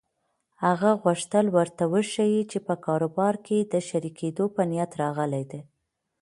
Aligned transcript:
هغه 0.63 0.89
غوښتل 1.03 1.45
ورته 1.57 1.83
وښيي 1.93 2.41
چې 2.51 2.57
په 2.67 2.73
کاروبار 2.85 3.33
کې 3.45 3.57
د 3.61 3.73
شريکېدو 3.87 4.45
په 4.55 4.61
نيت 4.71 4.91
راغلی 5.01 5.43
دی. 5.51 5.61